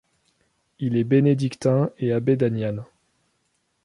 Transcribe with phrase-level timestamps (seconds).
[0.79, 2.85] Il est bénédictin et abbé d'Aniane.